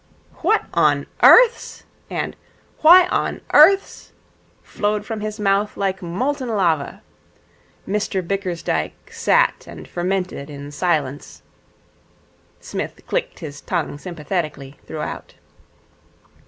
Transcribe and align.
'What 0.41 0.63
on 0.73 1.05
earth's', 1.21 1.83
and 2.09 2.35
'Why 2.79 3.05
on 3.09 3.39
earth's' 3.53 4.13
flowed 4.63 5.05
from 5.05 5.19
his 5.21 5.39
mouth 5.39 5.77
like 5.77 6.01
molten 6.01 6.49
lava. 6.49 7.03
Mr 7.87 8.27
Bickersdyke 8.27 9.11
sat 9.13 9.65
and 9.67 9.87
fermented 9.87 10.49
in 10.49 10.71
silence. 10.71 11.43
Psmith 12.59 13.05
clicked 13.05 13.41
his 13.41 13.61
tongue 13.61 13.99
sympathetically 13.99 14.75
throughout. 14.87 15.35